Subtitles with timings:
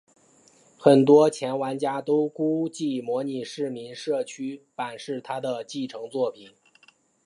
[0.79, 6.49] 很多的前玩家都估计模拟市民社区版是它的继承作品。